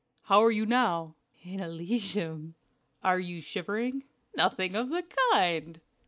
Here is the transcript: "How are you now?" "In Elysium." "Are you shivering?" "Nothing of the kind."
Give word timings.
"How 0.23 0.43
are 0.43 0.49
you 0.49 0.65
now?" 0.65 1.15
"In 1.43 1.59
Elysium." 1.59 2.55
"Are 3.03 3.19
you 3.19 3.39
shivering?" 3.39 4.05
"Nothing 4.35 4.75
of 4.75 4.89
the 4.89 5.03
kind." 5.31 5.79